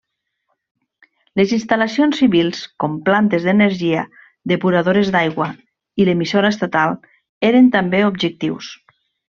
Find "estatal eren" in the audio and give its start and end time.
6.57-7.75